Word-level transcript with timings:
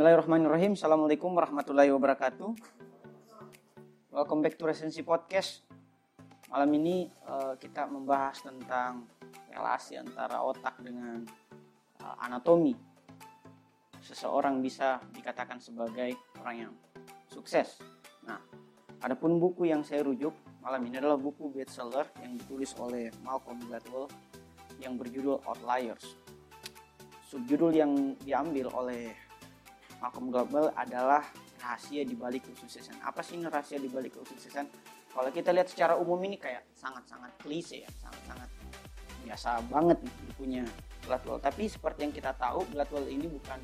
Bismillahirrahmanirrahim. 0.00 0.80
Assalamualaikum 0.80 1.28
warahmatullahi 1.36 1.92
wabarakatuh. 1.92 2.56
Welcome 4.08 4.40
back 4.40 4.56
to 4.56 4.64
Resensi 4.64 5.04
Podcast. 5.04 5.60
Malam 6.48 6.72
ini 6.72 7.04
uh, 7.28 7.52
kita 7.60 7.84
membahas 7.84 8.40
tentang 8.40 9.04
relasi 9.52 10.00
antara 10.00 10.40
otak 10.40 10.80
dengan 10.80 11.20
uh, 12.00 12.16
anatomi. 12.16 12.72
Seseorang 14.00 14.64
bisa 14.64 15.04
dikatakan 15.12 15.60
sebagai 15.60 16.16
orang 16.40 16.56
yang 16.56 16.72
sukses. 17.28 17.84
Nah, 18.24 18.40
adapun 19.04 19.36
buku 19.36 19.68
yang 19.68 19.84
saya 19.84 20.00
rujuk 20.00 20.32
malam 20.64 20.80
ini 20.88 20.96
adalah 20.96 21.20
buku 21.20 21.52
bestseller 21.52 22.08
yang 22.24 22.40
ditulis 22.40 22.72
oleh 22.80 23.12
Malcolm 23.20 23.60
Gladwell 23.68 24.08
yang 24.80 24.96
berjudul 24.96 25.44
Outliers. 25.44 26.16
Subjudul 27.28 27.76
yang 27.76 28.16
diambil 28.24 28.72
oleh 28.72 29.28
Malcolm 30.00 30.32
Gladwell 30.32 30.72
adalah 30.72 31.22
rahasia 31.60 32.02
di 32.02 32.16
balik 32.16 32.48
kesuksesan. 32.48 33.04
Apa 33.04 33.20
sih 33.20 33.36
rahasia 33.40 33.76
di 33.76 33.92
balik 33.92 34.16
kesuksesan? 34.16 34.66
Kalau 35.12 35.28
kita 35.28 35.52
lihat 35.52 35.68
secara 35.68 35.94
umum 36.00 36.16
ini 36.24 36.40
kayak 36.40 36.64
sangat-sangat 36.72 37.36
klise 37.44 37.84
ya, 37.84 37.90
sangat-sangat 38.00 38.48
biasa 39.28 39.60
banget 39.68 39.98
bukunya 40.32 40.64
Gladwell. 41.04 41.38
Tapi 41.38 41.68
seperti 41.68 42.08
yang 42.08 42.14
kita 42.16 42.32
tahu, 42.40 42.64
Gladwell 42.72 43.12
ini 43.12 43.28
bukan 43.28 43.60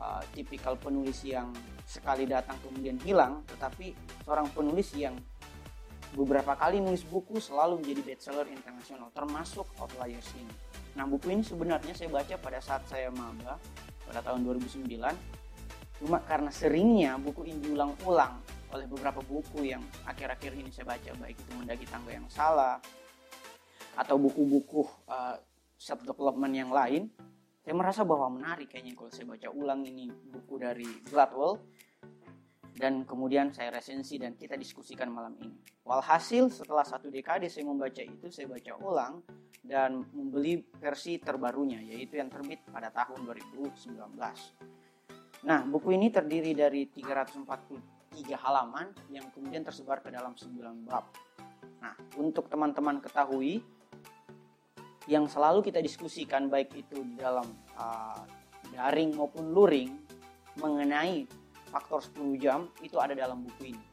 uh, 0.00 0.24
tipikal 0.32 0.74
penulis 0.80 1.20
yang 1.22 1.52
sekali 1.84 2.24
datang 2.24 2.56
kemudian 2.64 2.96
hilang, 3.04 3.44
tetapi 3.44 3.92
seorang 4.24 4.48
penulis 4.56 4.88
yang 4.96 5.16
beberapa 6.16 6.56
kali 6.56 6.80
nulis 6.80 7.04
buku 7.04 7.36
selalu 7.36 7.84
menjadi 7.84 8.00
bestseller 8.08 8.48
internasional, 8.48 9.12
termasuk 9.12 9.68
Outliers 9.76 10.32
ini. 10.40 10.54
Nah, 10.96 11.04
buku 11.04 11.28
ini 11.28 11.44
sebenarnya 11.44 11.92
saya 11.92 12.08
baca 12.08 12.34
pada 12.40 12.58
saat 12.64 12.82
saya 12.88 13.12
maba 13.12 13.60
pada 14.08 14.24
tahun 14.24 14.40
2009 14.48 14.88
Cuma 15.98 16.22
karena 16.22 16.50
seringnya 16.54 17.18
buku 17.18 17.50
ini 17.50 17.58
diulang-ulang 17.58 18.38
oleh 18.70 18.86
beberapa 18.86 19.18
buku 19.24 19.66
yang 19.66 19.82
akhir-akhir 20.06 20.52
ini 20.54 20.70
saya 20.70 20.94
baca, 20.94 21.10
baik 21.18 21.36
itu 21.40 21.50
Mendaki 21.56 21.86
Tangga 21.88 22.12
yang 22.14 22.28
Salah, 22.30 22.78
atau 23.98 24.14
buku-buku 24.14 24.86
uh, 25.10 25.34
self 25.74 26.06
development 26.06 26.54
yang 26.54 26.70
lain, 26.70 27.10
saya 27.66 27.74
merasa 27.74 28.06
bahwa 28.06 28.30
menarik 28.30 28.70
kayaknya 28.70 28.94
kalau 28.94 29.10
saya 29.10 29.26
baca 29.26 29.48
ulang 29.50 29.82
ini 29.84 30.06
buku 30.08 30.54
dari 30.62 30.88
Gladwell 31.10 31.58
dan 32.78 33.02
kemudian 33.02 33.50
saya 33.50 33.74
resensi 33.74 34.22
dan 34.22 34.38
kita 34.38 34.54
diskusikan 34.54 35.10
malam 35.10 35.34
ini. 35.42 35.58
Walhasil 35.82 36.46
setelah 36.54 36.86
satu 36.86 37.10
dekade 37.10 37.50
saya 37.50 37.66
membaca 37.66 37.98
itu, 37.98 38.30
saya 38.30 38.46
baca 38.46 38.72
ulang 38.78 39.26
dan 39.66 40.06
membeli 40.14 40.62
versi 40.78 41.18
terbarunya 41.18 41.82
yaitu 41.82 42.22
yang 42.22 42.30
terbit 42.30 42.62
pada 42.70 42.94
tahun 42.94 43.26
2019. 43.26 44.77
Nah, 45.46 45.62
buku 45.62 45.94
ini 45.94 46.10
terdiri 46.10 46.50
dari 46.50 46.90
343 46.90 48.34
halaman 48.34 48.90
yang 49.14 49.30
kemudian 49.30 49.62
tersebar 49.62 50.02
ke 50.02 50.10
dalam 50.10 50.34
9 50.34 50.88
bab. 50.88 51.06
Nah, 51.78 51.94
untuk 52.18 52.50
teman-teman 52.50 52.98
ketahui 52.98 53.62
yang 55.06 55.30
selalu 55.30 55.62
kita 55.62 55.78
diskusikan 55.78 56.50
baik 56.50 56.74
itu 56.74 57.00
dalam 57.14 57.46
uh, 57.78 58.26
daring 58.74 59.14
maupun 59.14 59.54
luring 59.54 59.94
mengenai 60.58 61.24
faktor 61.70 62.02
10 62.02 62.42
jam 62.42 62.66
itu 62.82 62.98
ada 62.98 63.14
dalam 63.14 63.40
buku 63.46 63.72
ini. 63.72 63.84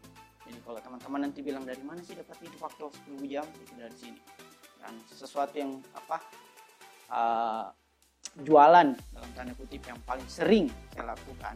Jadi 0.45 0.59
kalau 0.65 0.79
teman-teman 0.81 1.29
nanti 1.29 1.39
bilang 1.45 1.61
dari 1.61 1.81
mana 1.85 2.01
sih 2.01 2.17
dapat 2.17 2.41
itu 2.41 2.57
faktor 2.57 2.89
10 2.89 3.21
jam 3.29 3.45
itu 3.61 3.73
dari 3.77 3.95
sini. 3.95 4.19
Dan 4.81 4.97
sesuatu 5.07 5.55
yang 5.55 5.77
apa 5.93 6.17
uh, 7.09 7.65
jualan 8.43 8.91
dalam 9.15 9.29
tanda 9.31 9.53
kutip 9.55 9.79
yang 9.87 9.99
paling 10.03 10.27
sering. 10.27 10.67
saya 10.91 11.15
lakukan. 11.15 11.55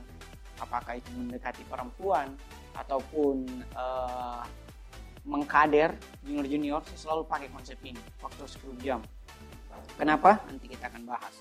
Apakah 0.60 0.96
itu 1.00 1.12
mendekati 1.16 1.64
perempuan 1.68 2.36
ataupun 2.76 3.48
uh, 3.76 4.44
mengkader 5.28 5.96
junior 6.24 6.48
junior 6.48 6.82
saya 6.88 7.00
selalu 7.00 7.24
pakai 7.28 7.50
konsep 7.52 7.76
ini 7.84 8.00
waktu 8.24 8.44
10 8.48 8.80
jam. 8.86 9.00
Kenapa? 10.00 10.40
Nanti 10.48 10.72
kita 10.72 10.88
akan 10.88 11.04
bahas. 11.04 11.34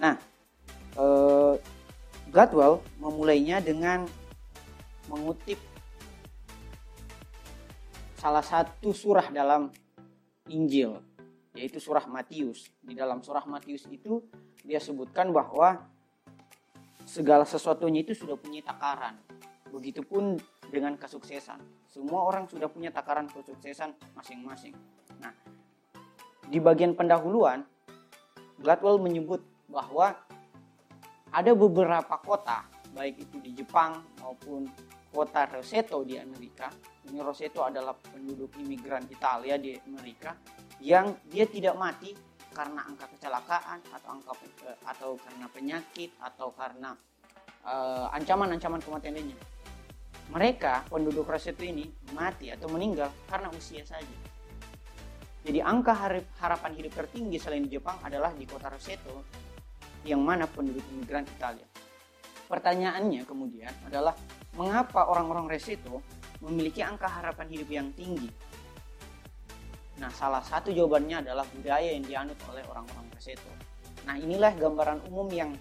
Nah 0.00 0.16
uh, 0.96 1.56
Gladwell 2.32 2.80
memulainya 2.96 3.60
dengan 3.60 4.08
mengutip 5.12 5.60
salah 8.16 8.40
satu 8.40 8.94
surah 8.96 9.28
dalam 9.28 9.68
Injil 10.48 10.96
yaitu 11.56 11.78
surah 11.80 12.04
Matius. 12.08 12.68
Di 12.80 12.96
dalam 12.96 13.20
surah 13.20 13.44
Matius 13.44 13.88
itu 13.88 14.24
dia 14.64 14.80
sebutkan 14.80 15.30
bahwa 15.30 15.84
segala 17.04 17.44
sesuatunya 17.44 18.04
itu 18.04 18.16
sudah 18.16 18.36
punya 18.36 18.64
takaran. 18.64 19.16
Begitupun 19.72 20.36
dengan 20.68 20.96
kesuksesan. 20.96 21.60
Semua 21.88 22.24
orang 22.24 22.48
sudah 22.48 22.68
punya 22.68 22.88
takaran 22.88 23.28
kesuksesan 23.28 23.92
masing-masing. 24.16 24.72
Nah, 25.20 25.32
di 26.48 26.56
bagian 26.60 26.96
pendahuluan 26.96 27.64
Gladwell 28.60 29.00
menyebut 29.00 29.44
bahwa 29.68 30.16
ada 31.32 31.52
beberapa 31.56 32.16
kota 32.20 32.64
baik 32.92 33.24
itu 33.28 33.36
di 33.40 33.50
Jepang 33.56 34.04
maupun 34.20 34.68
kota 35.12 35.48
Roseto 35.48 36.04
di 36.04 36.16
Amerika. 36.16 36.72
Ini 37.08 37.20
Roseto 37.20 37.64
adalah 37.64 37.96
penduduk 37.96 38.56
imigran 38.60 39.04
Italia 39.08 39.56
di 39.60 39.76
Amerika 39.88 40.32
yang 40.82 41.14
dia 41.30 41.46
tidak 41.46 41.78
mati 41.78 42.10
karena 42.50 42.84
angka 42.84 43.06
kecelakaan 43.16 43.78
atau 43.94 44.08
angka 44.12 44.32
atau 44.84 45.10
karena 45.16 45.46
penyakit 45.48 46.10
atau 46.18 46.50
karena 46.52 46.90
uh, 47.64 48.10
ancaman-ancaman 48.12 48.82
kematian 48.82 49.14
lainnya. 49.14 49.38
Mereka 50.34 50.90
penduduk 50.90 51.30
Roseto 51.30 51.62
ini 51.62 51.86
mati 52.12 52.50
atau 52.50 52.66
meninggal 52.66 53.14
karena 53.30 53.48
usia 53.54 53.86
saja. 53.86 54.16
Jadi 55.42 55.58
angka 55.58 55.94
harapan 56.38 56.72
hidup 56.78 56.92
tertinggi 56.94 57.38
selain 57.38 57.66
di 57.66 57.78
Jepang 57.78 57.98
adalah 58.02 58.34
di 58.34 58.46
kota 58.46 58.70
Roseto 58.70 59.22
yang 60.02 60.22
mana 60.22 60.50
penduduk 60.50 60.82
imigran 60.92 61.26
Italia. 61.26 61.66
Pertanyaannya 62.50 63.22
kemudian 63.22 63.72
adalah 63.86 64.18
mengapa 64.58 65.08
orang-orang 65.08 65.46
Roseto 65.46 66.02
memiliki 66.42 66.82
angka 66.82 67.06
harapan 67.06 67.46
hidup 67.54 67.70
yang 67.70 67.88
tinggi 67.94 68.28
Nah, 70.02 70.10
salah 70.10 70.42
satu 70.42 70.74
jawabannya 70.74 71.22
adalah 71.22 71.46
budaya 71.46 71.94
yang 71.94 72.02
dianut 72.02 72.34
oleh 72.50 72.66
orang-orang 72.66 73.06
Preseto. 73.14 73.46
Nah, 74.02 74.18
inilah 74.18 74.50
gambaran 74.58 75.06
umum 75.06 75.30
yang 75.30 75.54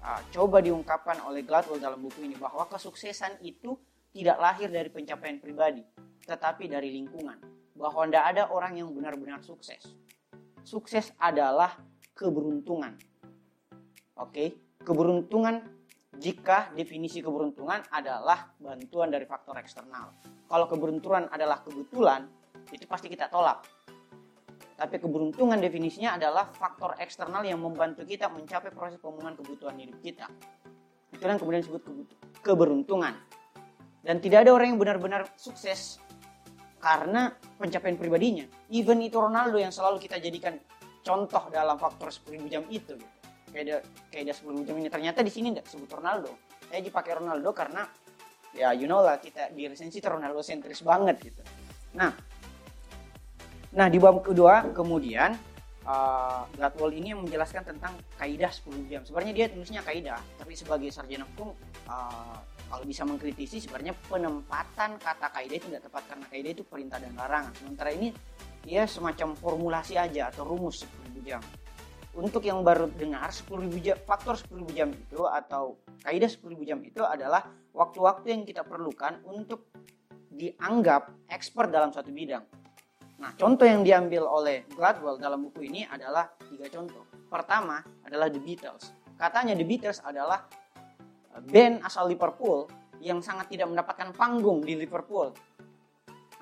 uh, 0.00 0.16
coba 0.32 0.64
diungkapkan 0.64 1.20
oleh 1.28 1.44
Gladwell 1.44 1.76
dalam 1.76 2.00
buku 2.00 2.24
ini 2.24 2.40
bahwa 2.40 2.64
kesuksesan 2.72 3.44
itu 3.44 3.76
tidak 4.16 4.40
lahir 4.40 4.72
dari 4.72 4.88
pencapaian 4.88 5.36
pribadi, 5.36 5.84
tetapi 6.24 6.72
dari 6.72 6.88
lingkungan. 6.88 7.36
Bahwa 7.76 8.08
tidak 8.08 8.24
ada 8.32 8.42
orang 8.48 8.80
yang 8.80 8.88
benar-benar 8.96 9.44
sukses. 9.44 9.84
Sukses 10.64 11.12
adalah 11.20 11.76
keberuntungan. 12.16 12.96
Oke, 14.16 14.56
keberuntungan 14.80 15.68
jika 16.16 16.72
definisi 16.72 17.20
keberuntungan 17.20 17.84
adalah 17.92 18.56
bantuan 18.56 19.12
dari 19.12 19.28
faktor 19.28 19.60
eksternal. 19.60 20.16
Kalau 20.48 20.64
keberuntungan 20.64 21.28
adalah 21.28 21.60
kebetulan, 21.60 22.24
itu 22.72 22.88
pasti 22.88 23.12
kita 23.12 23.28
tolak 23.28 23.81
tapi 24.82 24.98
keberuntungan 24.98 25.62
definisinya 25.62 26.18
adalah 26.18 26.50
faktor 26.50 26.98
eksternal 26.98 27.46
yang 27.46 27.62
membantu 27.62 28.02
kita 28.02 28.26
mencapai 28.26 28.74
proses 28.74 28.98
pemenuhan 28.98 29.38
kebutuhan 29.38 29.78
hidup 29.78 30.02
kita. 30.02 30.26
Itu 31.14 31.22
yang 31.22 31.38
kemudian 31.38 31.62
disebut 31.62 31.82
keberuntungan. 32.42 33.14
Dan 34.02 34.18
tidak 34.18 34.42
ada 34.42 34.50
orang 34.50 34.74
yang 34.74 34.80
benar-benar 34.82 35.30
sukses 35.38 36.02
karena 36.82 37.30
pencapaian 37.62 37.94
pribadinya. 37.94 38.42
Even 38.74 38.98
itu 39.06 39.22
Ronaldo 39.22 39.54
yang 39.62 39.70
selalu 39.70 40.02
kita 40.02 40.18
jadikan 40.18 40.58
contoh 41.06 41.46
dalam 41.54 41.78
faktor 41.78 42.10
10.000 42.10 42.50
jam 42.50 42.66
itu. 42.66 42.98
Kayak 43.54 43.86
kayak 44.10 44.34
10.000 44.34 44.66
jam 44.66 44.74
ini 44.82 44.90
ternyata 44.90 45.22
di 45.22 45.30
sini 45.30 45.54
tidak 45.54 45.70
sebut 45.70 45.94
Ronaldo. 45.94 46.34
Saya 46.66 46.82
dipakai 46.82 47.22
Ronaldo 47.22 47.54
karena 47.54 47.86
ya 48.50 48.74
you 48.74 48.90
know 48.90 48.98
lah 48.98 49.22
kita 49.22 49.54
di 49.54 49.70
resensi 49.70 50.02
Ronaldo 50.02 50.42
sentris 50.42 50.82
banget 50.82 51.22
gitu. 51.22 51.42
Nah, 51.94 52.10
Nah, 53.72 53.88
di 53.88 53.96
bab 53.96 54.20
kedua 54.20 54.68
kemudian 54.76 55.32
uh, 55.88 56.44
Gladwell 56.56 56.92
ini 56.92 57.16
menjelaskan 57.16 57.64
tentang 57.64 57.96
kaidah 58.20 58.52
10 58.52 58.90
jam. 58.92 59.00
Sebenarnya 59.00 59.32
dia 59.32 59.46
tulisnya 59.48 59.80
kaidah, 59.80 60.20
tapi 60.36 60.52
sebagai 60.52 60.92
sarjana 60.92 61.24
hukum 61.32 61.56
uh, 61.88 62.36
kalau 62.68 62.84
bisa 62.84 63.04
mengkritisi 63.08 63.64
sebenarnya 63.64 63.96
penempatan 64.08 64.96
kata 65.00 65.28
kaidah 65.32 65.56
itu 65.56 65.66
tidak 65.72 65.88
tepat 65.88 66.02
karena 66.08 66.26
kaidah 66.28 66.50
itu 66.52 66.64
perintah 66.68 66.98
dan 67.00 67.12
larangan. 67.16 67.52
Sementara 67.56 67.90
ini 67.92 68.12
dia 68.60 68.84
semacam 68.84 69.34
formulasi 69.34 69.96
aja 69.96 70.28
atau 70.28 70.44
rumus 70.44 70.84
10 70.84 71.24
jam. 71.24 71.40
Untuk 72.12 72.44
yang 72.44 72.60
baru 72.60 72.92
dengar 72.92 73.32
10.000 73.32 73.72
jam, 73.80 73.96
faktor 74.04 74.36
10.000 74.36 74.68
jam 74.76 74.92
itu 74.92 75.24
atau 75.24 75.80
kaidah 76.04 76.28
10.000 76.28 76.68
jam 76.68 76.78
itu 76.84 77.00
adalah 77.00 77.48
waktu-waktu 77.72 78.36
yang 78.36 78.42
kita 78.44 78.68
perlukan 78.68 79.24
untuk 79.24 79.72
dianggap 80.28 81.08
expert 81.32 81.72
dalam 81.72 81.88
satu 81.88 82.12
bidang. 82.12 82.44
Nah, 83.22 83.30
contoh 83.38 83.62
yang 83.62 83.86
diambil 83.86 84.26
oleh 84.26 84.66
Gladwell 84.74 85.14
dalam 85.14 85.46
buku 85.46 85.70
ini 85.70 85.86
adalah 85.86 86.26
tiga 86.42 86.66
contoh. 86.66 87.06
Pertama 87.30 87.78
adalah 88.02 88.26
The 88.26 88.42
Beatles. 88.42 88.90
Katanya 89.14 89.54
The 89.54 89.62
Beatles 89.62 90.02
adalah 90.02 90.42
band 91.46 91.86
asal 91.86 92.10
Liverpool 92.10 92.66
yang 92.98 93.22
sangat 93.22 93.54
tidak 93.54 93.70
mendapatkan 93.70 94.10
panggung 94.10 94.66
di 94.66 94.74
Liverpool. 94.74 95.30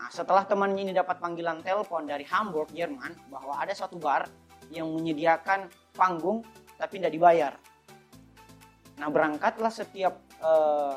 Nah, 0.00 0.08
setelah 0.08 0.48
temannya 0.48 0.88
ini 0.88 0.92
dapat 0.96 1.20
panggilan 1.20 1.60
telepon 1.60 2.08
dari 2.08 2.24
Hamburg, 2.24 2.72
Jerman, 2.72 3.28
bahwa 3.28 3.60
ada 3.60 3.76
suatu 3.76 4.00
bar 4.00 4.24
yang 4.72 4.88
menyediakan 4.88 5.68
panggung 5.92 6.40
tapi 6.80 6.96
tidak 6.96 7.12
dibayar. 7.12 7.52
Nah, 8.96 9.08
berangkatlah 9.12 9.68
setiap 9.68 10.16
uh, 10.40 10.96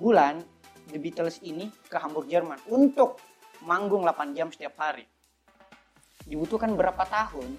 bulan 0.00 0.40
The 0.88 0.96
Beatles 0.96 1.44
ini 1.44 1.68
ke 1.92 2.00
Hamburg, 2.00 2.24
Jerman 2.24 2.56
untuk 2.72 3.20
manggung 3.64 4.04
8 4.04 4.36
jam 4.36 4.48
setiap 4.52 4.76
hari. 4.80 5.04
Dibutuhkan 6.24 6.76
berapa 6.76 7.02
tahun 7.08 7.56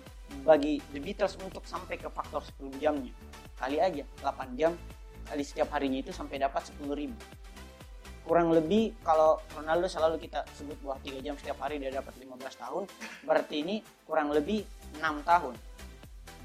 bagi 0.47 0.79
The 0.95 0.99
Beatles 1.01 1.35
untuk 1.41 1.65
sampai 1.67 1.97
ke 1.99 2.07
faktor 2.07 2.41
10 2.61 2.81
jamnya? 2.81 3.13
Kali 3.57 3.77
aja 3.77 4.05
8 4.23 4.57
jam 4.57 4.73
kali 5.31 5.47
setiap 5.47 5.71
harinya 5.71 6.03
itu 6.03 6.11
sampai 6.11 6.43
dapat 6.43 6.67
10 6.75 6.91
ribu 6.91 7.15
kurang 8.21 8.53
lebih 8.53 8.93
kalau 9.01 9.41
Ronaldo 9.57 9.89
selalu 9.89 10.21
kita 10.21 10.45
sebut 10.53 10.77
bahwa 10.83 10.99
3 11.01 11.25
jam 11.25 11.35
setiap 11.39 11.57
hari 11.63 11.81
dia 11.81 11.89
dapat 11.89 12.13
15 12.21 12.37
tahun 12.37 12.83
berarti 13.25 13.55
ini 13.65 13.75
kurang 14.05 14.29
lebih 14.29 14.67
6 14.99 15.23
tahun 15.25 15.53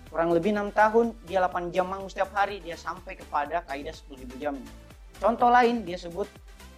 kurang 0.08 0.30
lebih 0.32 0.56
6 0.56 0.72
tahun 0.72 1.06
dia 1.28 1.42
8 1.44 1.74
jam 1.74 1.86
manggung 1.90 2.08
setiap 2.08 2.32
hari 2.32 2.62
dia 2.64 2.78
sampai 2.78 3.18
kepada 3.18 3.60
kaidah 3.68 3.92
10 3.92 4.22
ribu 4.22 4.34
jam 4.40 4.54
contoh 5.20 5.52
lain 5.52 5.84
dia 5.84 6.00
sebut 6.00 6.30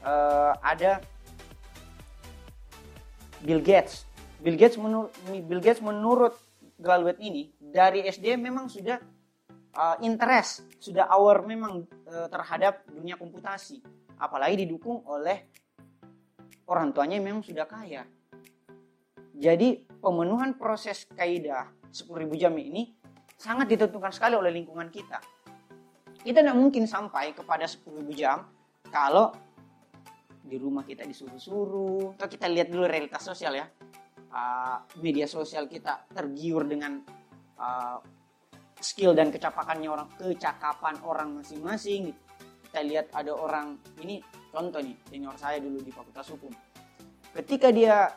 uh, 0.03 0.57
ada 0.65 0.99
Bill 3.43 3.63
Gates 3.63 4.09
Bill 4.39 4.55
Gates 4.55 4.79
menurut 4.79 5.11
Bill 5.27 5.63
Gates 5.63 5.83
menurut 5.83 6.35
Galwet 6.79 7.19
ini 7.19 7.51
dari 7.59 8.07
SD 8.07 8.39
memang 8.39 8.71
sudah 8.71 9.03
uh, 9.75 9.97
interest, 10.07 10.79
sudah 10.79 11.11
aware 11.11 11.43
memang 11.43 11.83
uh, 12.07 12.31
terhadap 12.31 12.87
dunia 12.87 13.19
komputasi. 13.19 13.83
Apalagi 14.19 14.63
didukung 14.63 15.03
oleh 15.11 15.51
orang 16.71 16.95
tuanya 16.95 17.19
memang 17.19 17.43
sudah 17.43 17.67
kaya. 17.67 18.07
Jadi 19.35 19.87
pemenuhan 19.99 20.55
proses 20.55 21.07
kaidah 21.15 21.67
10.000 21.91 22.15
jam 22.39 22.55
ini 22.59 22.95
sangat 23.39 23.71
ditentukan 23.75 24.11
sekali 24.11 24.35
oleh 24.35 24.55
lingkungan 24.55 24.91
kita. 24.91 25.19
Kita 26.19 26.43
tidak 26.43 26.59
mungkin 26.59 26.87
sampai 26.87 27.35
kepada 27.35 27.67
10.000 27.67 28.03
jam 28.15 28.47
kalau 28.91 29.31
di 30.49 30.57
rumah 30.57 30.83
kita 30.89 31.05
disuruh-suruh. 31.05 32.17
Atau 32.17 32.29
kita 32.33 32.49
lihat 32.49 32.73
dulu 32.73 32.89
realitas 32.89 33.21
sosial 33.21 33.61
ya. 33.61 33.69
Uh, 34.29 34.85
media 35.01 35.25
sosial 35.25 35.69
kita 35.69 36.09
tergiur 36.13 36.65
dengan 36.69 37.01
uh, 37.57 37.97
skill 38.79 39.13
dan 39.15 39.35
kecapakannya 39.35 39.89
orang 39.91 40.09
kecakapan 40.21 40.95
orang 41.03 41.29
masing-masing 41.43 42.15
kita 42.69 42.81
lihat 42.85 43.07
ada 43.17 43.33
orang 43.33 43.81
ini 44.05 44.23
contoh 44.53 44.79
nih 44.79 44.95
senior 45.09 45.35
saya 45.41 45.59
dulu 45.59 45.81
di 45.81 45.91
fakultas 45.91 46.29
hukum 46.31 46.53
ketika 47.43 47.73
dia 47.73 48.13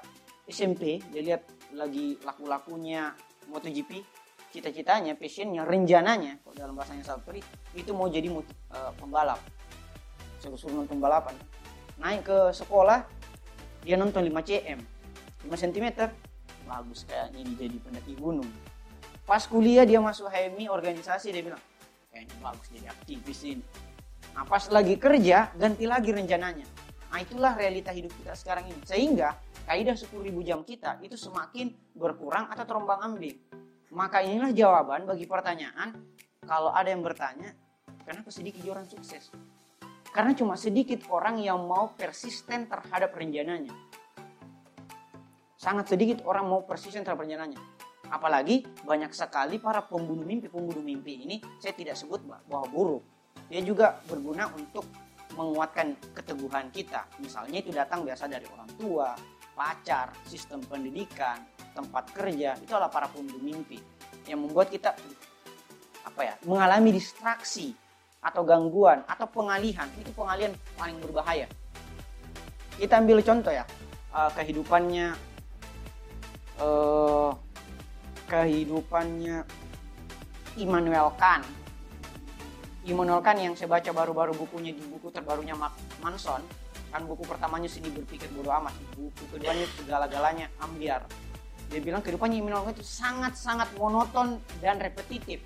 SMP 0.45 0.99
dia 1.09 1.21
lihat 1.23 1.43
lagi 1.73 2.19
laku-lakunya 2.21 3.15
MotoGP 3.47 4.03
cita-citanya 4.51 5.15
passionnya 5.15 5.63
rencananya 5.63 6.43
kalau 6.43 6.55
dalam 6.55 6.75
bahasanya 6.75 7.07
Sapri 7.07 7.39
itu 7.73 7.95
mau 7.95 8.11
jadi 8.11 8.27
uh, 8.27 8.91
pembalap 8.99 9.39
saya 10.43 10.57
suruh 10.59 10.83
nonton 10.83 10.99
balapan 10.99 11.33
naik 11.99 12.27
ke 12.27 12.37
sekolah 12.55 13.03
dia 13.81 13.97
nonton 13.97 14.21
5 14.23 14.31
cm. 14.45 14.79
5 15.49 15.63
cm 15.67 15.87
bagus 16.69 17.03
kayak 17.03 17.33
ini 17.35 17.51
jadi 17.57 17.77
pendaki 17.81 18.13
gunung. 18.15 18.47
Pas 19.25 19.43
kuliah 19.43 19.83
dia 19.83 19.99
masuk 19.99 20.29
HMI 20.29 20.69
organisasi 20.69 21.33
dia 21.33 21.43
bilang 21.43 21.61
kayaknya 22.13 22.35
bagus 22.39 22.67
jadi 22.71 22.87
aktivis 22.93 23.39
ini. 23.43 23.63
Nah 24.37 24.47
pas 24.47 24.63
lagi 24.71 24.95
kerja 24.95 25.51
ganti 25.57 25.83
lagi 25.89 26.13
rencananya. 26.13 26.67
Nah 27.11 27.19
itulah 27.19 27.57
realita 27.57 27.91
hidup 27.91 28.13
kita 28.15 28.37
sekarang 28.37 28.71
ini. 28.71 28.81
Sehingga 28.87 29.35
kaidah 29.67 29.95
10.000 29.97 30.31
jam 30.47 30.63
kita 30.63 31.01
itu 31.03 31.19
semakin 31.19 31.75
berkurang 31.95 32.47
atau 32.47 32.63
terombang 32.63 33.03
ambing. 33.03 33.35
Maka 33.91 34.23
inilah 34.23 34.55
jawaban 34.55 35.03
bagi 35.03 35.27
pertanyaan 35.27 35.91
kalau 36.47 36.71
ada 36.71 36.87
yang 36.87 37.03
bertanya 37.03 37.51
kenapa 38.07 38.31
sedikit 38.31 38.63
orang 38.71 38.87
sukses 38.87 39.29
karena 40.11 40.31
cuma 40.35 40.59
sedikit 40.59 41.07
orang 41.11 41.39
yang 41.39 41.63
mau 41.65 41.91
persisten 41.95 42.67
terhadap 42.67 43.15
rencananya 43.15 43.73
sangat 45.55 45.91
sedikit 45.93 46.23
orang 46.27 46.47
mau 46.47 46.63
persisten 46.67 47.03
terhadap 47.03 47.23
rencananya 47.23 47.61
Apalagi 48.11 48.67
banyak 48.83 49.15
sekali 49.15 49.55
para 49.55 49.87
pembunuh 49.87 50.27
mimpi-pembunuh 50.27 50.83
mimpi 50.83 51.23
ini 51.23 51.39
saya 51.63 51.71
tidak 51.71 51.95
sebut 51.95 52.19
bahwa 52.27 52.67
buruk. 52.67 53.03
Dia 53.47 53.63
juga 53.63 54.03
berguna 54.03 54.51
untuk 54.51 54.83
menguatkan 55.39 55.95
keteguhan 56.11 56.67
kita. 56.75 57.07
Misalnya 57.23 57.63
itu 57.63 57.71
datang 57.71 58.03
biasa 58.03 58.27
dari 58.27 58.43
orang 58.51 58.67
tua, 58.75 59.15
pacar, 59.55 60.11
sistem 60.27 60.59
pendidikan, 60.59 61.39
tempat 61.71 62.11
kerja. 62.11 62.59
Itu 62.59 62.75
adalah 62.75 62.91
para 62.91 63.07
pembunuh 63.07 63.39
mimpi 63.39 63.79
yang 64.27 64.43
membuat 64.43 64.67
kita 64.67 64.91
apa 66.03 66.21
ya 66.27 66.35
mengalami 66.43 66.91
distraksi 66.91 67.71
atau 68.21 68.45
gangguan 68.45 69.01
atau 69.09 69.25
pengalihan. 69.25 69.89
Itu 69.97 70.13
pengalihan 70.13 70.53
paling 70.77 71.01
berbahaya. 71.01 71.49
Kita 72.77 73.01
ambil 73.01 73.21
contoh 73.21 73.51
ya 73.51 73.65
eh, 74.15 74.31
kehidupannya 74.37 75.13
uh, 76.61 77.33
kehidupannya 78.29 79.43
Immanuel 80.55 81.11
Kant. 81.17 81.43
Immanuel 82.87 83.21
Kant 83.21 83.37
yang 83.37 83.53
saya 83.53 83.69
baca 83.69 83.91
baru-baru 83.93 84.33
bukunya 84.33 84.73
di 84.73 84.81
buku 84.87 85.13
terbarunya 85.13 85.53
Mark 85.53 85.77
Manson, 86.01 86.41
kan 86.89 87.05
buku 87.05 87.27
pertamanya 87.27 87.69
sini 87.69 87.93
berpikir 87.93 88.25
bodoh 88.33 88.55
amat, 88.57 88.73
buku 88.97 89.23
keduanya 89.35 89.67
segala-galanya 89.77 90.47
ambiar. 90.63 91.05
Dia 91.69 91.79
bilang 91.79 92.01
kehidupannya 92.01 92.41
Immanuel 92.41 92.65
Kant 92.67 92.79
itu 92.79 92.87
sangat-sangat 92.87 93.69
monoton 93.77 94.41
dan 94.59 94.79
repetitif. 94.81 95.43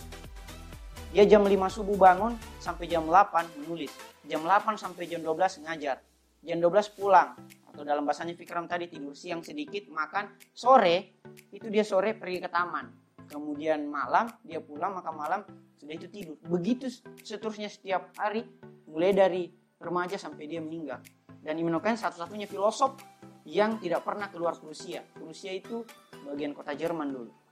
Dia 1.15 1.23
jam 1.23 1.47
5 1.47 1.55
subuh 1.71 1.95
bangun 1.95 2.35
sampai 2.59 2.91
jam 2.91 3.07
8 3.07 3.63
menulis. 3.63 3.87
Jam 4.27 4.43
8 4.43 4.75
sampai 4.75 5.07
jam 5.07 5.23
12 5.23 5.63
ngajar. 5.63 6.03
Jam 6.43 6.59
12 6.59 6.91
pulang. 6.91 7.39
Atau 7.71 7.87
dalam 7.87 8.03
bahasanya 8.03 8.35
Fikram 8.35 8.67
tadi 8.67 8.91
tidur 8.91 9.15
siang 9.15 9.39
sedikit 9.39 9.87
makan 9.87 10.35
sore 10.51 11.23
itu 11.55 11.71
dia 11.71 11.87
sore 11.87 12.19
pergi 12.19 12.43
ke 12.43 12.51
taman. 12.51 12.91
Kemudian 13.31 13.87
malam 13.87 14.27
dia 14.43 14.59
pulang 14.59 14.91
makan 14.99 15.15
malam 15.15 15.41
sudah 15.79 15.95
itu 15.95 16.11
tidur. 16.11 16.35
Begitu 16.51 16.91
seterusnya 17.23 17.71
setiap 17.71 18.11
hari 18.19 18.43
mulai 18.83 19.15
dari 19.15 19.47
remaja 19.79 20.19
sampai 20.19 20.51
dia 20.51 20.59
meninggal. 20.59 20.99
Dan 21.39 21.63
Kant 21.79 21.95
satu-satunya 21.95 22.43
filosof 22.43 22.99
yang 23.47 23.79
tidak 23.79 24.03
pernah 24.03 24.27
keluar 24.27 24.57
Rusia 24.57 25.05
Rusia 25.21 25.53
itu 25.53 25.85
bagian 26.25 26.51
kota 26.57 26.73
Jerman 26.73 27.13
dulu 27.13 27.44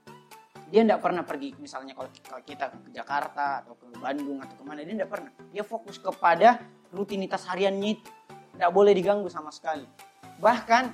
dia 0.74 0.82
tidak 0.82 1.06
pernah 1.06 1.22
pergi 1.22 1.54
misalnya 1.62 1.94
kalau 1.94 2.10
kita 2.42 2.74
ke 2.74 2.90
Jakarta 2.90 3.62
atau 3.62 3.78
ke 3.78 3.94
Bandung 3.94 4.42
atau 4.42 4.58
ke 4.58 4.64
mana 4.66 4.82
dia 4.82 4.98
tidak 4.98 5.10
pernah 5.14 5.30
dia 5.54 5.62
fokus 5.62 6.02
kepada 6.02 6.58
rutinitas 6.90 7.46
hariannya 7.46 7.94
itu 7.94 8.10
tidak 8.58 8.70
boleh 8.74 8.90
diganggu 8.90 9.30
sama 9.30 9.54
sekali 9.54 9.86
Bahkan 10.38 10.84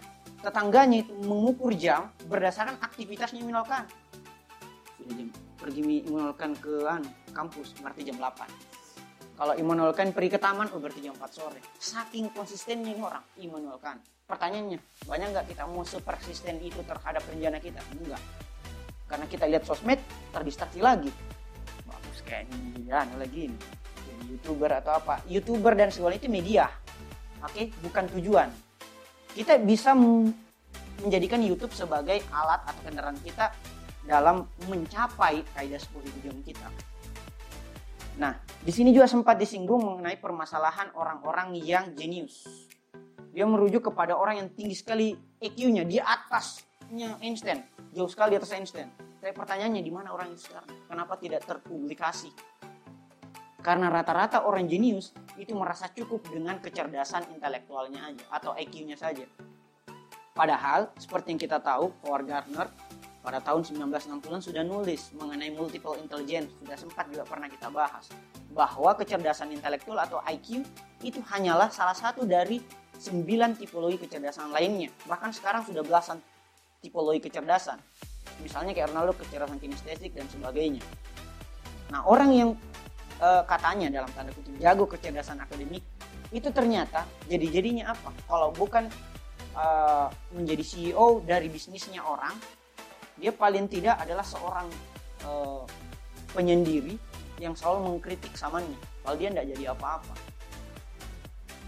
tetangganya 0.45 1.05
itu 1.05 1.13
mengukur 1.25 1.73
jam 1.77 2.13
berdasarkan 2.29 2.81
aktivitasnya 2.81 3.41
Immanuel 3.41 3.65
Sudah 3.67 5.15
jam 5.17 5.29
pergi 5.57 5.81
Immanuel 6.05 6.35
ke 6.37 6.75
an, 6.89 7.03
kampus 7.33 7.77
berarti 7.81 8.05
jam 8.05 8.17
8. 8.21 9.41
Kalau 9.41 9.57
Immanuel 9.57 9.97
pergi 9.97 10.31
ke 10.37 10.41
taman 10.41 10.69
oh 10.77 10.81
berarti 10.81 11.01
jam 11.01 11.17
4 11.17 11.25
sore. 11.33 11.61
Saking 11.81 12.33
konsistennya 12.33 12.93
ini 12.93 13.01
orang 13.01 13.25
Immanuel 13.41 13.81
Pertanyaannya, 14.31 14.79
banyak 15.11 15.27
nggak 15.35 15.47
kita 15.51 15.67
mau 15.67 15.83
sepersisten 15.83 16.63
itu 16.63 16.79
terhadap 16.87 17.25
rencana 17.27 17.59
kita? 17.59 17.83
Enggak. 17.91 18.23
Karena 19.11 19.27
kita 19.27 19.51
lihat 19.51 19.67
sosmed, 19.67 19.99
terdistraksi 20.31 20.79
lagi. 20.79 21.11
Bagus 21.83 22.23
kayak 22.23 22.47
ini, 22.55 22.87
ya, 22.87 23.03
lagi 23.19 23.51
ini. 23.51 23.59
Jadi 24.07 24.25
youtuber 24.39 24.71
atau 24.79 24.95
apa. 24.95 25.19
Youtuber 25.27 25.75
dan 25.75 25.91
segala 25.91 26.15
itu 26.15 26.31
media. 26.31 26.71
Oke, 27.43 27.75
bukan 27.83 28.07
tujuan 28.15 28.71
kita 29.35 29.63
bisa 29.63 29.95
menjadikan 29.95 31.39
YouTube 31.43 31.75
sebagai 31.75 32.19
alat 32.35 32.61
atau 32.67 32.81
kendaraan 32.83 33.19
kita 33.23 33.55
dalam 34.03 34.49
mencapai 34.67 35.45
kaidah 35.55 35.79
10 35.79 36.25
jam 36.25 36.37
kita. 36.43 36.69
Nah, 38.19 38.37
di 38.61 38.73
sini 38.75 38.91
juga 38.91 39.07
sempat 39.07 39.39
disinggung 39.39 39.81
mengenai 39.81 40.19
permasalahan 40.19 40.93
orang-orang 40.99 41.57
yang 41.63 41.95
jenius. 41.95 42.45
Dia 43.31 43.47
merujuk 43.47 43.95
kepada 43.95 44.19
orang 44.19 44.43
yang 44.43 44.49
tinggi 44.51 44.75
sekali 44.75 45.15
EQ-nya, 45.39 45.87
di 45.87 46.03
atasnya 46.91 47.15
Einstein, 47.23 47.63
jauh 47.95 48.11
sekali 48.11 48.35
atas 48.35 48.51
Einstein. 48.51 48.91
Tapi 49.23 49.31
pertanyaannya 49.31 49.79
di 49.79 49.95
mana 49.95 50.11
orang 50.11 50.35
itu 50.35 50.51
sekarang? 50.51 50.75
Kenapa 50.91 51.15
tidak 51.23 51.47
terpublikasi? 51.47 52.35
Karena 53.63 53.87
rata-rata 53.87 54.43
orang 54.43 54.67
jenius 54.67 55.15
itu 55.39 55.55
merasa 55.55 55.87
cukup 55.95 56.27
dengan 56.27 56.59
kecerdasan 56.59 57.31
intelektualnya 57.31 58.11
aja 58.11 58.27
atau 58.35 58.59
IQ-nya 58.59 58.99
saja. 58.99 59.23
Padahal 60.35 60.91
seperti 60.99 61.31
yang 61.31 61.41
kita 61.47 61.63
tahu, 61.63 61.95
Howard 62.03 62.27
Gardner 62.27 62.67
pada 63.23 63.39
tahun 63.39 63.63
1960-an 63.71 64.43
sudah 64.43 64.67
nulis 64.67 65.15
mengenai 65.15 65.55
multiple 65.55 65.95
intelligence, 65.95 66.51
sudah 66.59 66.75
sempat 66.75 67.07
juga 67.07 67.23
pernah 67.23 67.47
kita 67.47 67.71
bahas. 67.71 68.11
bahwa 68.51 68.99
kecerdasan 68.99 69.55
intelektual 69.55 69.95
atau 69.95 70.19
IQ 70.27 70.67
itu 71.07 71.23
hanyalah 71.23 71.71
salah 71.71 71.95
satu 71.95 72.27
dari 72.27 72.59
sembilan 72.99 73.55
tipologi 73.55 73.95
kecerdasan 74.03 74.51
lainnya. 74.51 74.91
Bahkan 75.07 75.31
sekarang 75.31 75.63
sudah 75.63 75.87
belasan 75.87 76.19
tipologi 76.81 77.29
kecerdasan. 77.29 77.79
Misalnya 78.41 78.73
kayak 78.73 78.91
Ronaldo 78.93 79.13
kecerdasan 79.21 79.61
kinestetik 79.61 80.17
dan 80.17 80.27
sebagainya. 80.33 80.81
Nah, 81.93 82.05
orang 82.09 82.31
yang 82.33 82.51
e, 83.21 83.29
katanya 83.45 83.93
dalam 83.93 84.11
tanda 84.17 84.33
kutip 84.33 84.57
jago 84.57 84.89
kecerdasan 84.89 85.39
akademik 85.45 85.85
itu 86.33 86.49
ternyata 86.51 87.05
jadi-jadinya 87.29 87.93
apa? 87.93 88.11
Kalau 88.25 88.51
bukan 88.57 88.89
e, 89.53 89.67
menjadi 90.33 90.65
CEO 90.65 91.21
dari 91.23 91.53
bisnisnya 91.53 92.01
orang, 92.01 92.33
dia 93.21 93.31
paling 93.37 93.69
tidak 93.69 94.01
adalah 94.01 94.25
seorang 94.25 94.69
e, 95.21 95.31
penyendiri 96.33 96.97
yang 97.41 97.53
selalu 97.53 97.93
mengkritik 97.93 98.33
samanya. 98.37 98.77
Kalau 99.05 99.17
dia 99.17 99.29
tidak 99.33 99.47
jadi 99.57 99.65
apa-apa. 99.77 100.15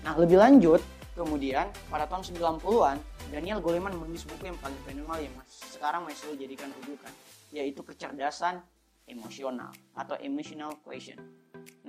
Nah, 0.03 0.15
lebih 0.19 0.39
lanjut, 0.39 0.83
kemudian 1.15 1.69
pada 1.89 2.05
tahun 2.09 2.25
90-an, 2.61 2.97
Daniel 3.33 3.65
Goleman 3.65 3.97
menulis 3.97 4.29
buku 4.29 4.45
yang 4.45 4.61
paling 4.61 4.77
fenomenal 4.85 5.17
yang 5.17 5.33
sekarang 5.49 6.05
masih 6.05 6.37
jadikan 6.37 6.69
rujukan, 6.77 7.09
yaitu 7.49 7.81
kecerdasan 7.81 8.61
emosional 9.09 9.73
atau 9.97 10.21
emotional 10.21 10.77
question. 10.85 11.17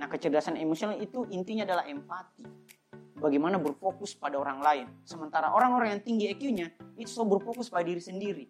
Nah, 0.00 0.08
kecerdasan 0.08 0.56
emosional 0.56 0.96
itu 0.96 1.28
intinya 1.28 1.68
adalah 1.68 1.84
empati. 1.84 2.48
Bagaimana 3.20 3.60
berfokus 3.60 4.16
pada 4.16 4.40
orang 4.40 4.64
lain. 4.64 4.86
Sementara 5.04 5.52
orang-orang 5.52 6.00
yang 6.00 6.00
tinggi 6.00 6.32
EQ-nya 6.32 6.96
itu 6.96 7.12
selalu 7.12 7.36
berfokus 7.36 7.68
pada 7.68 7.84
diri 7.84 8.00
sendiri. 8.00 8.44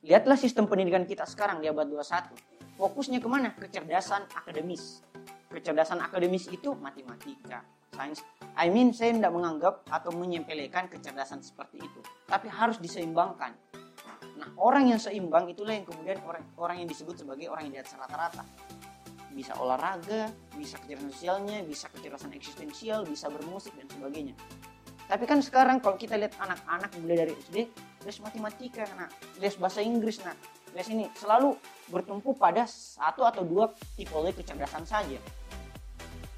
Lihatlah 0.00 0.40
sistem 0.40 0.64
pendidikan 0.64 1.04
kita 1.04 1.28
sekarang 1.28 1.60
di 1.60 1.68
abad 1.68 1.84
21. 1.84 2.80
Fokusnya 2.80 3.20
ke 3.20 3.28
mana? 3.28 3.52
Kecerdasan 3.52 4.32
akademis. 4.32 5.04
Kecerdasan 5.52 6.00
akademis 6.00 6.48
itu 6.48 6.72
matematika, 6.72 7.68
sains. 7.94 8.20
I 8.58 8.66
mean, 8.70 8.90
saya 8.90 9.14
tidak 9.14 9.30
menganggap 9.30 9.86
atau 9.86 10.10
menyempelekan 10.10 10.90
kecerdasan 10.90 11.42
seperti 11.42 11.78
itu. 11.78 12.00
Tapi 12.26 12.50
harus 12.50 12.82
diseimbangkan 12.82 13.54
Nah, 14.34 14.48
orang 14.58 14.90
yang 14.90 15.00
seimbang 15.00 15.46
itulah 15.46 15.72
yang 15.72 15.86
kemudian 15.86 16.18
orang 16.26 16.42
orang 16.58 16.76
yang 16.82 16.88
disebut 16.90 17.22
sebagai 17.22 17.46
orang 17.48 17.70
yang 17.70 17.74
di 17.78 17.80
atas 17.80 17.94
rata-rata. 17.94 18.44
Bisa 19.34 19.56
olahraga, 19.58 20.30
bisa 20.54 20.78
kecerdasan 20.78 21.10
sosialnya, 21.10 21.58
bisa 21.66 21.90
kecerdasan 21.90 22.30
eksistensial, 22.36 23.02
bisa 23.06 23.26
bermusik 23.30 23.74
dan 23.74 23.86
sebagainya. 23.90 24.34
Tapi 25.04 25.24
kan 25.26 25.42
sekarang 25.42 25.82
kalau 25.82 25.98
kita 25.98 26.16
lihat 26.16 26.38
anak-anak 26.38 26.90
mulai 27.02 27.26
dari 27.26 27.32
SD, 27.34 27.56
les 28.06 28.18
matematika, 28.22 28.86
nah, 28.94 29.10
les 29.42 29.54
bahasa 29.58 29.82
Inggris, 29.82 30.22
nah, 30.22 30.36
les 30.72 30.86
ini 30.92 31.10
selalu 31.18 31.58
bertumpu 31.90 32.32
pada 32.36 32.64
satu 32.64 33.26
atau 33.26 33.42
dua 33.42 33.74
tipologi 33.98 34.42
kecerdasan 34.42 34.86
saja. 34.86 35.18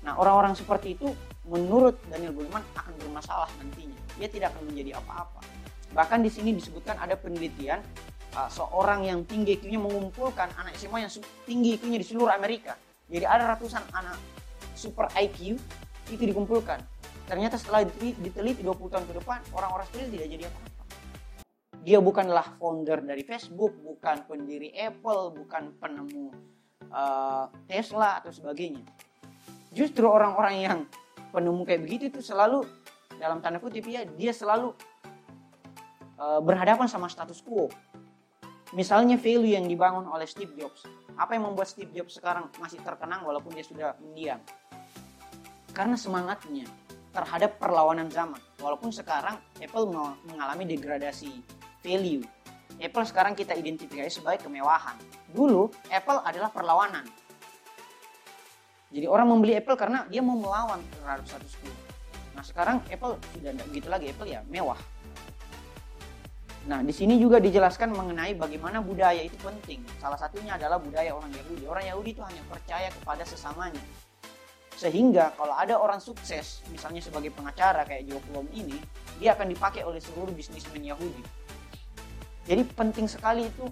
Nah, 0.03 0.17
orang-orang 0.17 0.57
seperti 0.57 0.97
itu 0.97 1.11
menurut 1.47 1.97
Daniel 2.11 2.35
Goleman 2.35 2.63
akan 2.75 2.93
bermasalah 2.99 3.51
nantinya. 3.63 3.99
Dia 4.19 4.29
tidak 4.31 4.55
akan 4.55 4.71
menjadi 4.71 4.99
apa-apa. 4.99 5.41
Bahkan 5.95 6.19
di 6.21 6.31
sini 6.31 6.51
disebutkan 6.53 6.99
ada 6.99 7.15
penelitian 7.15 7.81
uh, 8.35 8.51
seorang 8.51 9.07
yang 9.07 9.23
tinggi 9.25 9.57
IQ-nya 9.57 9.81
mengumpulkan 9.81 10.51
anak 10.59 10.75
SMA 10.77 11.07
yang 11.07 11.13
tinggi 11.47 11.79
IQ-nya 11.79 11.99
di 12.03 12.07
seluruh 12.07 12.35
Amerika. 12.35 12.75
Jadi 13.07 13.23
ada 13.23 13.55
ratusan 13.55 13.83
anak 13.95 14.19
super 14.75 15.07
IQ 15.15 15.57
itu 16.11 16.23
dikumpulkan. 16.23 16.83
Ternyata 17.27 17.59
setelah 17.59 17.83
diteliti 18.23 18.63
20 18.63 18.93
tahun 18.93 19.05
ke 19.11 19.15
depan, 19.19 19.39
orang-orang 19.51 19.87
seperti 19.91 20.15
tidak 20.15 20.29
jadi 20.31 20.45
apa-apa. 20.47 20.83
Dia 21.87 21.99
bukanlah 22.03 22.47
founder 22.59 22.99
dari 23.03 23.23
Facebook, 23.23 23.79
bukan 23.83 24.27
pendiri 24.27 24.75
Apple, 24.75 25.35
bukan 25.35 25.75
penemu 25.79 26.35
uh, 26.91 27.47
Tesla 27.67 28.23
atau 28.23 28.31
sebagainya. 28.31 28.83
Justru 29.71 30.07
orang-orang 30.07 30.55
yang 30.59 30.79
penemu 31.37 31.69
kayak 31.69 31.85
begitu 31.85 32.09
itu 32.09 32.25
selalu 32.25 32.65
dalam 33.21 33.45
tanda 33.45 33.61
kutip 33.61 33.85
ya 33.85 34.09
dia 34.09 34.33
selalu 34.33 34.73
Eh, 36.17 36.41
berhadapan 36.41 36.89
sama 36.89 37.13
status 37.13 37.45
quo. 37.45 37.69
Misalnya 38.73 39.21
value 39.21 39.53
yang 39.53 39.69
dibangun 39.69 40.09
oleh 40.09 40.25
Steve 40.25 40.57
Jobs. 40.57 40.89
Apa 41.13 41.37
yang 41.37 41.53
membuat 41.53 41.69
Steve 41.69 41.93
Jobs 41.93 42.17
sekarang 42.17 42.49
masih 42.57 42.81
terkenang 42.81 43.21
walaupun 43.21 43.53
dia 43.53 43.61
sudah 43.61 43.93
mendiam? 44.01 44.41
Karena 45.77 45.93
semangatnya 45.93 46.65
terhadap 47.13 47.61
perlawanan 47.61 48.09
zaman. 48.09 48.41
Walaupun 48.65 48.97
sekarang 48.97 49.37
Apple 49.61 49.93
mengalami 50.25 50.65
degradasi 50.73 51.45
value. 51.85 52.25
Apple 52.81 53.05
sekarang 53.05 53.37
kita 53.37 53.53
identifikasi 53.53 54.09
sebagai 54.09 54.49
kemewahan. 54.49 54.97
Dulu 55.37 55.69
Apple 55.93 56.25
adalah 56.25 56.49
perlawanan. 56.49 57.05
Jadi 58.97 59.05
orang 59.05 59.29
membeli 59.29 59.53
Apple 59.61 59.77
karena 59.77 60.09
dia 60.09 60.25
mau 60.25 60.41
melawan 60.41 60.81
terhadap 60.97 61.29
status 61.29 61.53
quo. 61.61 61.69
Nah 62.33 62.41
sekarang 62.41 62.81
Apple 62.89 63.21
sudah 63.37 63.53
tidak 63.53 63.67
begitu 63.69 63.89
lagi 63.93 64.07
Apple 64.09 64.29
ya 64.33 64.41
mewah 64.49 64.81
Nah, 66.67 66.83
di 66.83 66.91
sini 66.91 67.15
juga 67.23 67.39
dijelaskan 67.39 67.95
mengenai 67.95 68.35
bagaimana 68.35 68.83
budaya 68.83 69.23
itu 69.23 69.39
penting. 69.39 69.87
Salah 70.03 70.19
satunya 70.19 70.59
adalah 70.59 70.83
budaya 70.83 71.15
orang 71.15 71.31
Yahudi. 71.31 71.63
Orang 71.63 71.87
Yahudi 71.87 72.11
itu 72.19 72.23
hanya 72.27 72.43
percaya 72.51 72.91
kepada 72.91 73.23
sesamanya. 73.23 73.79
Sehingga 74.75 75.31
kalau 75.39 75.55
ada 75.55 75.79
orang 75.79 76.03
sukses, 76.03 76.67
misalnya 76.75 76.99
sebagai 76.99 77.31
pengacara 77.31 77.87
kayak 77.87 78.11
Joe 78.11 78.43
ini, 78.51 78.83
dia 79.23 79.39
akan 79.39 79.55
dipakai 79.55 79.87
oleh 79.87 80.03
seluruh 80.03 80.35
bisnismen 80.35 80.83
Yahudi. 80.83 81.23
Jadi 82.51 82.63
penting 82.75 83.07
sekali 83.07 83.47
itu 83.47 83.71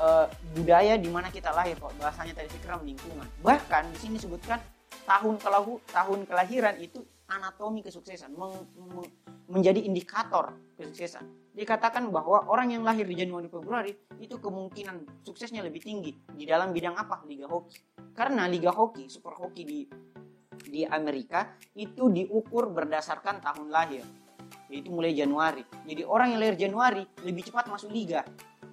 uh, 0.00 0.26
budaya 0.56 0.96
di 0.96 1.08
mana 1.08 1.28
kita 1.32 1.52
lahir, 1.52 1.76
kok 1.76 1.92
bahasanya 2.00 2.36
tadi 2.36 2.48
fikram 2.52 2.84
lingkungan. 2.84 3.26
Bahkan 3.40 3.92
di 3.92 3.98
sini 3.98 4.12
disebutkan 4.20 4.60
tahun 5.06 5.36
kelahu, 5.40 5.80
tahun 5.90 6.24
kelahiran 6.28 6.76
itu 6.80 7.04
anatomi 7.26 7.82
kesuksesan, 7.82 8.34
meng, 8.34 8.54
meng, 8.78 9.06
menjadi 9.50 9.82
indikator 9.82 10.54
kesuksesan. 10.78 11.26
Dikatakan 11.56 12.12
bahwa 12.12 12.46
orang 12.46 12.76
yang 12.76 12.82
lahir 12.84 13.08
di 13.08 13.16
Januari 13.16 13.48
Februari 13.48 13.92
itu 14.20 14.36
kemungkinan 14.36 15.24
suksesnya 15.24 15.64
lebih 15.64 15.80
tinggi 15.80 16.12
di 16.36 16.44
dalam 16.44 16.70
bidang 16.70 16.94
apa? 16.94 17.24
Liga 17.24 17.48
hoki. 17.48 17.80
Karena 18.12 18.44
liga 18.46 18.70
hoki 18.70 19.08
super 19.08 19.32
hoki 19.34 19.62
di 19.64 19.80
di 20.66 20.82
Amerika 20.82 21.54
itu 21.78 22.10
diukur 22.10 22.74
berdasarkan 22.74 23.38
tahun 23.40 23.68
lahir 23.70 24.02
yaitu 24.66 24.90
mulai 24.90 25.14
Januari. 25.14 25.62
Jadi 25.86 26.02
orang 26.02 26.34
yang 26.34 26.40
lahir 26.42 26.56
Januari 26.58 27.02
lebih 27.22 27.46
cepat 27.46 27.70
masuk 27.70 27.90
liga 27.94 28.26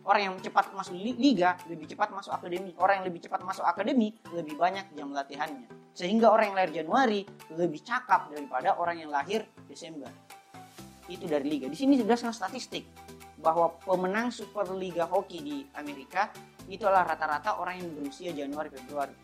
orang 0.03 0.22
yang 0.31 0.36
cepat 0.39 0.75
masuk 0.75 0.95
liga 0.95 1.55
lebih 1.72 1.88
cepat 1.88 2.12
masuk 2.12 2.31
akademi 2.36 2.75
orang 2.79 3.01
yang 3.01 3.05
lebih 3.07 3.22
cepat 3.24 3.41
masuk 3.43 3.63
akademi 3.63 4.15
lebih 4.36 4.55
banyak 4.60 4.83
jam 4.95 5.12
latihannya 5.15 5.67
sehingga 5.93 6.33
orang 6.33 6.51
yang 6.51 6.57
lahir 6.57 6.72
Januari 6.83 7.22
lebih 7.53 7.79
cakap 7.86 8.27
daripada 8.33 8.75
orang 8.75 9.00
yang 9.00 9.12
lahir 9.13 9.45
Desember 9.69 10.10
itu 11.12 11.27
dari 11.27 11.45
liga. 11.48 11.67
Di 11.67 11.75
sini 11.75 12.00
berdasarkan 12.00 12.36
statistik 12.36 12.88
bahwa 13.43 13.75
pemenang 13.83 14.31
Super 14.31 14.72
Liga 14.72 15.03
Hoki 15.03 15.39
di 15.43 15.57
Amerika 15.75 16.31
itu 16.72 16.88
adalah 16.88 17.12
rata-rata 17.15 17.60
orang 17.60 17.83
yang 17.83 17.89
berusia 17.91 18.31
Januari 18.31 18.72
Februari. 18.72 19.15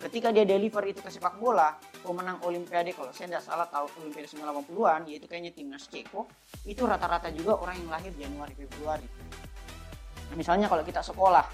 Ketika 0.00 0.32
dia 0.32 0.48
deliver 0.48 0.80
itu 0.88 1.04
ke 1.04 1.12
sepak 1.12 1.36
bola, 1.36 1.76
pemenang 2.00 2.40
Olimpiade 2.48 2.96
kalau 2.96 3.12
saya 3.12 3.36
tidak 3.36 3.44
salah 3.44 3.68
tahun 3.68 3.88
Olimpiade 4.00 4.32
1980-an 4.32 5.00
yaitu 5.12 5.28
kayaknya 5.28 5.52
timnas 5.52 5.84
Ceko, 5.92 6.24
itu 6.64 6.82
rata-rata 6.88 7.28
juga 7.30 7.60
orang 7.60 7.76
yang 7.84 7.90
lahir 7.92 8.12
Januari 8.16 8.56
Februari. 8.56 9.04
Misalnya 10.38 10.70
kalau 10.70 10.86
kita 10.86 11.02
sekolah, 11.02 11.44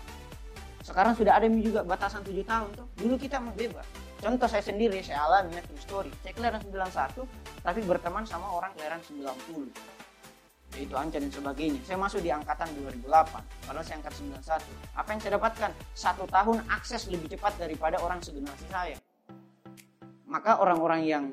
sekarang 0.86 1.18
sudah 1.18 1.34
ada 1.34 1.50
juga 1.50 1.82
batasan 1.82 2.22
7 2.22 2.46
tahun 2.46 2.68
tuh. 2.78 2.86
Dulu 2.94 3.14
kita 3.18 3.42
bebas. 3.42 3.82
Contoh 4.22 4.46
saya 4.46 4.62
sendiri 4.62 5.02
saya 5.02 5.26
alami 5.26 5.58
ya 5.58 5.62
true 5.66 5.82
story. 5.82 6.10
Saya 6.22 6.32
kelahiran 6.38 6.62
91 6.62 7.26
tapi 7.66 7.80
berteman 7.82 8.22
sama 8.22 8.46
orang 8.54 8.70
kelahiran 8.78 9.02
90 9.02 9.74
yaitu 10.78 10.94
Anca 10.94 11.18
dan 11.18 11.32
sebagainya. 11.32 11.80
Saya 11.82 11.98
masuk 11.98 12.22
di 12.22 12.30
angkatan 12.30 12.70
2008 13.02 13.02
padahal 13.66 13.82
saya 13.82 13.98
angkat 13.98 14.14
91 14.46 14.62
apa 14.94 15.08
yang 15.10 15.20
saya 15.20 15.32
dapatkan? 15.36 15.70
Satu 15.90 16.24
tahun 16.30 16.58
akses 16.70 17.10
lebih 17.10 17.34
cepat 17.34 17.58
daripada 17.58 17.98
orang 17.98 18.22
segenerasi 18.22 18.66
saya. 18.70 18.96
Maka 20.30 20.62
orang-orang 20.62 21.02
yang 21.02 21.24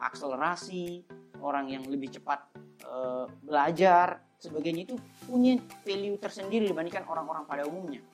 akselerasi 0.00 1.04
orang 1.44 1.68
yang 1.68 1.84
lebih 1.84 2.08
cepat 2.08 2.40
e, 2.80 2.96
belajar 3.44 4.23
sebagainya 4.50 4.82
itu 4.92 4.96
punya 5.24 5.56
value 5.82 6.20
tersendiri 6.20 6.68
dibandingkan 6.68 7.08
orang-orang 7.08 7.48
pada 7.48 7.64
umumnya 7.64 8.04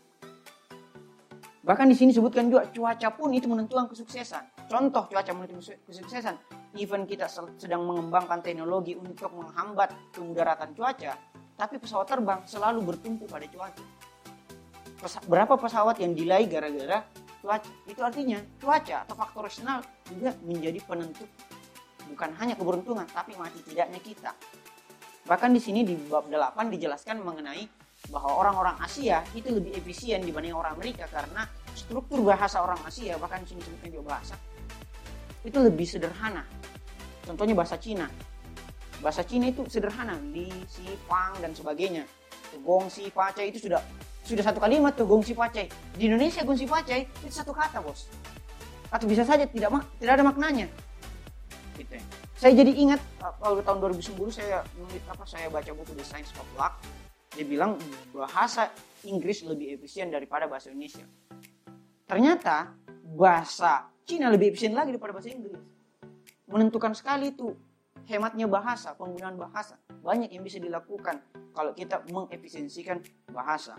Bahkan 1.61 1.93
di 1.93 1.97
sini 1.97 2.11
sebutkan 2.11 2.49
juga 2.49 2.65
cuaca 2.73 3.09
pun 3.13 3.37
itu 3.37 3.45
menentukan 3.45 3.85
kesuksesan. 3.93 4.65
Contoh 4.65 5.05
cuaca 5.13 5.31
menentukan 5.37 5.77
kesuksesan. 5.85 6.35
Even 6.81 7.05
kita 7.05 7.29
sedang 7.61 7.85
mengembangkan 7.85 8.41
teknologi 8.41 8.97
untuk 8.97 9.29
menghambat 9.37 9.93
kemudaratan 10.17 10.73
cuaca, 10.73 11.21
tapi 11.61 11.77
pesawat 11.77 12.09
terbang 12.09 12.41
selalu 12.49 12.81
bertumpu 12.81 13.29
pada 13.29 13.45
cuaca. 13.45 13.85
Berapa 15.29 15.61
pesawat 15.61 16.01
yang 16.01 16.17
delay 16.17 16.49
gara-gara 16.49 17.05
cuaca? 17.45 17.71
Itu 17.85 18.01
artinya 18.01 18.41
cuaca 18.57 19.05
atau 19.05 19.15
faktor 19.15 19.45
eksternal 19.45 19.85
juga 20.09 20.33
menjadi 20.41 20.81
penentu 20.81 21.29
bukan 22.11 22.31
hanya 22.43 22.59
keberuntungan, 22.59 23.07
tapi 23.15 23.39
mati 23.39 23.63
tidaknya 23.63 24.01
kita. 24.03 24.35
Bahkan 25.31 25.55
di 25.55 25.63
sini 25.63 25.87
di 25.87 25.95
bab 25.95 26.27
8 26.27 26.75
dijelaskan 26.75 27.23
mengenai 27.23 27.63
bahwa 28.11 28.43
orang-orang 28.43 28.75
Asia 28.83 29.23
itu 29.31 29.47
lebih 29.55 29.79
efisien 29.79 30.27
dibanding 30.27 30.57
orang 30.59 30.75
Amerika 30.75 31.07
karena 31.07 31.47
struktur 31.79 32.27
bahasa 32.27 32.59
orang 32.59 32.83
Asia 32.83 33.15
bahkan 33.23 33.47
sini 33.47 33.63
sebutnya 33.63 33.95
juga 33.95 34.19
bahasa 34.19 34.35
itu 35.45 35.57
lebih 35.57 35.87
sederhana. 35.89 36.45
Contohnya 37.25 37.55
bahasa 37.57 37.81
Cina. 37.81 38.09
Bahasa 39.01 39.25
Cina 39.25 39.49
itu 39.49 39.65
sederhana, 39.71 40.21
li, 40.35 40.53
si, 40.69 40.85
fang 41.09 41.33
dan 41.41 41.57
sebagainya. 41.57 42.05
Gong, 42.61 42.93
si, 42.93 43.09
pacai 43.09 43.49
itu 43.49 43.71
sudah 43.71 43.81
sudah 44.21 44.45
satu 44.45 44.61
kalimat 44.61 44.93
tuh 44.95 45.09
gong 45.09 45.25
si 45.25 45.33
pacai. 45.33 45.67
Di 45.97 46.07
Indonesia 46.07 46.45
gong 46.45 46.59
si 46.59 46.69
pacai 46.69 47.09
itu 47.09 47.33
satu 47.33 47.57
kata 47.57 47.81
bos. 47.81 48.07
Atau 48.93 49.09
bisa 49.09 49.25
saja 49.25 49.49
tidak 49.49 49.73
tidak 49.97 50.13
ada 50.21 50.25
maknanya. 50.27 50.67
Gitu 51.79 51.97
ya. 51.97 52.05
Saya 52.41 52.57
jadi 52.57 52.73
ingat 52.73 53.05
kalau 53.21 53.61
tahun 53.61 54.01
2010 54.01 54.17
saya 54.33 54.65
apa 55.13 55.29
saya 55.29 55.53
baca 55.53 55.77
buku 55.77 55.93
The 55.93 56.01
Science 56.01 56.33
of 56.41 56.49
Luck. 56.57 56.73
Dia 57.37 57.45
bilang 57.45 57.77
bahasa 58.17 58.73
Inggris 59.05 59.45
lebih 59.45 59.77
efisien 59.77 60.09
daripada 60.09 60.49
bahasa 60.49 60.73
Indonesia. 60.73 61.05
Ternyata 62.09 62.73
bahasa 63.13 63.93
Cina 64.09 64.33
lebih 64.33 64.57
efisien 64.57 64.73
lagi 64.73 64.89
daripada 64.89 65.21
bahasa 65.21 65.29
Inggris. 65.29 65.61
Menentukan 66.49 66.97
sekali 66.97 67.37
itu 67.37 67.53
hematnya 68.09 68.49
bahasa, 68.49 68.97
penggunaan 68.97 69.37
bahasa. 69.37 69.77
Banyak 70.01 70.33
yang 70.33 70.41
bisa 70.41 70.57
dilakukan 70.57 71.21
kalau 71.53 71.77
kita 71.77 72.09
mengefisiensikan 72.09 73.05
bahasa. 73.37 73.77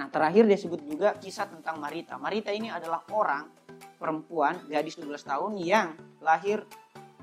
Nah 0.00 0.08
terakhir 0.08 0.48
dia 0.48 0.56
sebut 0.56 0.80
juga 0.88 1.12
kisah 1.20 1.52
tentang 1.52 1.84
Marita. 1.84 2.16
Marita 2.16 2.48
ini 2.48 2.72
adalah 2.72 3.04
orang 3.12 3.44
perempuan 4.00 4.64
gadis 4.72 4.96
12 4.96 5.20
tahun 5.20 5.52
yang 5.60 5.92
lahir 6.24 6.64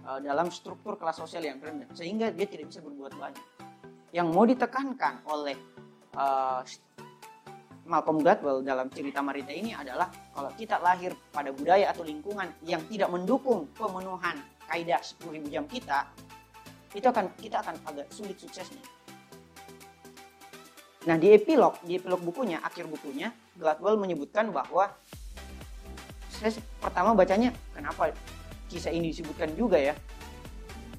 uh, 0.08 0.20
dalam 0.20 0.52
struktur 0.52 1.00
kelas 1.00 1.20
sosial 1.20 1.44
yang 1.44 1.60
rendah 1.60 1.90
sehingga 1.96 2.32
dia 2.32 2.48
tidak 2.48 2.72
bisa 2.72 2.80
berbuat 2.84 3.14
banyak. 3.16 3.46
Yang 4.14 4.28
mau 4.30 4.46
ditekankan 4.46 5.26
oleh 5.26 5.58
uh, 6.14 6.62
Malcolm 7.84 8.24
Gladwell 8.24 8.64
dalam 8.64 8.88
cerita 8.88 9.20
Marita 9.20 9.52
ini 9.52 9.76
adalah 9.76 10.08
kalau 10.32 10.52
kita 10.56 10.80
lahir 10.80 11.12
pada 11.36 11.52
budaya 11.52 11.92
atau 11.92 12.08
lingkungan 12.08 12.48
yang 12.64 12.80
tidak 12.88 13.12
mendukung 13.12 13.68
pemenuhan 13.76 14.40
kaidah 14.72 15.04
10.000 15.04 15.52
jam 15.52 15.68
kita, 15.68 16.08
itu 16.96 17.04
akan 17.04 17.28
kita 17.36 17.60
akan 17.60 17.76
agak 17.84 18.08
sulit 18.08 18.40
suksesnya. 18.40 18.80
Nah 21.04 21.20
di 21.20 21.36
epilog, 21.36 21.76
di 21.84 22.00
epilog 22.00 22.24
bukunya, 22.24 22.64
akhir 22.64 22.88
bukunya, 22.88 23.36
Gladwell 23.60 24.00
menyebutkan 24.00 24.56
bahwa 24.56 24.88
saya 26.32 26.56
pertama 26.80 27.12
bacanya 27.12 27.52
kenapa 27.76 28.16
kisah 28.74 28.90
ini 28.90 29.14
disebutkan 29.14 29.54
juga 29.54 29.78
ya 29.78 29.94